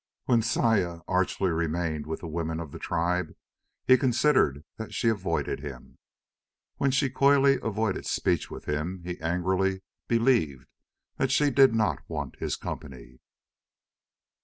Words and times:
When 0.25 0.41
Saya 0.41 1.01
archly 1.07 1.51
remained 1.51 2.07
with 2.07 2.21
the 2.21 2.27
women 2.27 2.59
of 2.59 2.71
the 2.71 2.79
tribe, 2.79 3.35
he 3.85 3.99
considered 3.99 4.63
that 4.77 4.95
she 4.95 5.09
avoided 5.09 5.59
him. 5.59 5.99
When 6.77 6.89
she 6.89 7.07
coyly 7.11 7.59
avoided 7.61 8.07
speech 8.07 8.49
with 8.49 8.65
him, 8.65 9.03
he 9.03 9.19
angrily 9.21 9.83
believed 10.07 10.65
that 11.17 11.29
she 11.29 11.51
did 11.51 11.75
not 11.75 12.01
want 12.07 12.39
his 12.39 12.55
company. 12.55 13.19